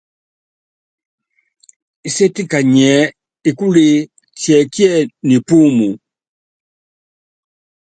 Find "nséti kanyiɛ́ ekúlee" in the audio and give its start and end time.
2.07-3.97